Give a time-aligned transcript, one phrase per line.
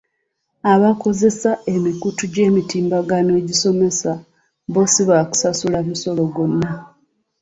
[0.73, 4.11] Abakozesa emikutu gy’emitimbagano egisomesa,
[4.69, 6.69] bbo si baakusasula musolo guno.